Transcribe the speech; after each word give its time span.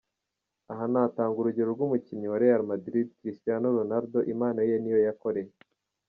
Aha 0.71 0.85
natanga 0.91 1.37
urugero 1.39 1.69
ry’umukinnyi 1.75 2.27
wa 2.31 2.41
Real 2.43 2.61
Madrid, 2.71 3.07
Cristiano 3.19 3.65
Ronaldo 3.77 4.17
impano 4.33 4.59
ye 4.69 4.75
niyo 4.79 4.99
yakoreye. 5.07 5.53